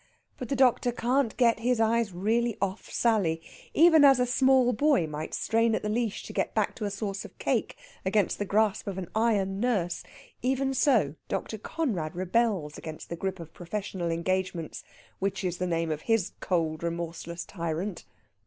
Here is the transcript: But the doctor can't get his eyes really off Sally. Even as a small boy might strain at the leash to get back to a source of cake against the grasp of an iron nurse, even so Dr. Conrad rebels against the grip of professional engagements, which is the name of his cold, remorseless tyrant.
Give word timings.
But 0.39 0.49
the 0.49 0.55
doctor 0.55 0.91
can't 0.91 1.37
get 1.37 1.59
his 1.59 1.79
eyes 1.79 2.11
really 2.11 2.57
off 2.59 2.89
Sally. 2.89 3.39
Even 3.75 4.03
as 4.03 4.19
a 4.19 4.25
small 4.25 4.73
boy 4.73 5.05
might 5.05 5.35
strain 5.35 5.75
at 5.75 5.83
the 5.83 5.89
leash 5.89 6.23
to 6.23 6.33
get 6.33 6.55
back 6.55 6.73
to 6.77 6.85
a 6.85 6.89
source 6.89 7.23
of 7.23 7.37
cake 7.37 7.77
against 8.03 8.39
the 8.39 8.45
grasp 8.45 8.87
of 8.87 8.97
an 8.97 9.11
iron 9.13 9.59
nurse, 9.59 10.01
even 10.41 10.73
so 10.73 11.13
Dr. 11.27 11.59
Conrad 11.59 12.15
rebels 12.15 12.79
against 12.79 13.09
the 13.09 13.15
grip 13.15 13.39
of 13.39 13.53
professional 13.53 14.09
engagements, 14.09 14.83
which 15.19 15.43
is 15.43 15.59
the 15.59 15.67
name 15.67 15.91
of 15.91 16.01
his 16.01 16.31
cold, 16.39 16.81
remorseless 16.81 17.45
tyrant. 17.45 18.03